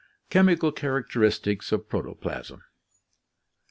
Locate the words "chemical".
0.31-0.71